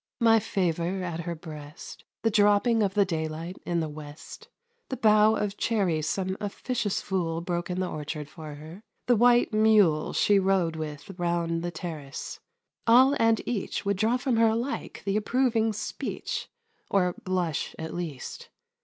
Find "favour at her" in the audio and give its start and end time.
0.39-1.35